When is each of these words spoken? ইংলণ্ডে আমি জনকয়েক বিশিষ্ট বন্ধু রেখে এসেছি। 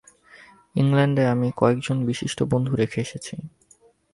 ইংলণ্ডে 0.75 1.23
আমি 1.27 1.47
জনকয়েক 1.57 1.77
বিশিষ্ট 2.05 2.39
বন্ধু 2.43 2.71
রেখে 2.75 2.99
এসেছি। 3.01 3.35